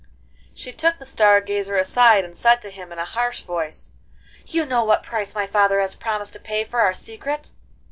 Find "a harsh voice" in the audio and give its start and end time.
2.97-3.91